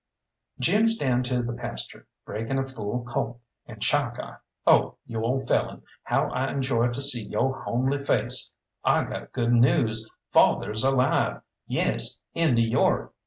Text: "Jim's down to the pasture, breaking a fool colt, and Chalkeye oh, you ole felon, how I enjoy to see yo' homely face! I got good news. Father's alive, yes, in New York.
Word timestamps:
"Jim's 0.59 0.97
down 0.97 1.21
to 1.21 1.43
the 1.43 1.53
pasture, 1.53 2.07
breaking 2.25 2.57
a 2.57 2.65
fool 2.65 3.03
colt, 3.05 3.39
and 3.67 3.83
Chalkeye 3.83 4.37
oh, 4.65 4.95
you 5.05 5.23
ole 5.23 5.43
felon, 5.45 5.83
how 6.01 6.27
I 6.31 6.49
enjoy 6.51 6.87
to 6.87 7.03
see 7.03 7.23
yo' 7.27 7.51
homely 7.53 7.99
face! 7.99 8.51
I 8.83 9.03
got 9.03 9.31
good 9.31 9.53
news. 9.53 10.09
Father's 10.33 10.83
alive, 10.83 11.43
yes, 11.67 12.19
in 12.33 12.55
New 12.55 12.65
York. 12.67 13.13